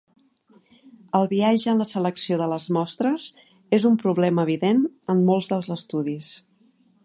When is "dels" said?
5.55-5.73